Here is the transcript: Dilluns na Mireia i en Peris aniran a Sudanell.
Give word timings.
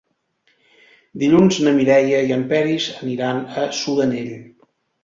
Dilluns 1.25 1.59
na 1.67 1.75
Mireia 1.81 2.25
i 2.31 2.35
en 2.39 2.49
Peris 2.55 2.89
aniran 3.07 3.47
a 3.67 3.71
Sudanell. 3.83 4.35